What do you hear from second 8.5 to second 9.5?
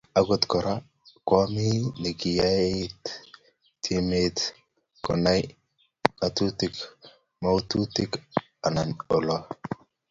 anan olo